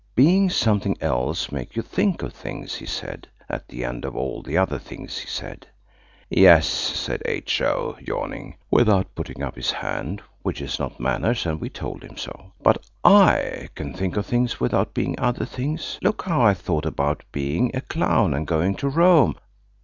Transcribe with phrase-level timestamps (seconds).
[0.15, 4.41] "Being something else makes you think of things," he said at the end of all
[4.41, 5.67] the other things he said.
[6.27, 11.69] "Yes," said H.O., yawning, without putting up his hand which is not manners, and we
[11.69, 12.51] told him so.
[12.63, 15.99] "But I can think of things without being other things.
[16.01, 19.35] Look how I thought about being a clown, and going to Rome."